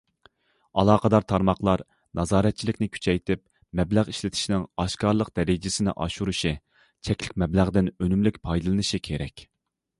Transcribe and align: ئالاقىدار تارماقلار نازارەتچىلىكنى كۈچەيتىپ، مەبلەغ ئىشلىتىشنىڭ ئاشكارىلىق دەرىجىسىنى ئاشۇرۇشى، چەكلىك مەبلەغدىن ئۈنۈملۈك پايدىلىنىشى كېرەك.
ئالاقىدار 0.81 1.25
تارماقلار 1.31 1.83
نازارەتچىلىكنى 2.19 2.87
كۈچەيتىپ، 2.95 3.43
مەبلەغ 3.81 4.09
ئىشلىتىشنىڭ 4.13 4.65
ئاشكارىلىق 4.85 5.31
دەرىجىسىنى 5.41 5.97
ئاشۇرۇشى، 6.07 6.57
چەكلىك 7.09 7.39
مەبلەغدىن 7.45 7.95
ئۈنۈملۈك 7.97 8.45
پايدىلىنىشى 8.49 9.03
كېرەك. 9.11 9.49